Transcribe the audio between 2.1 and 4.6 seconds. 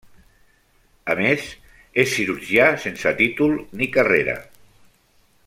cirurgià sense títol ni carrera.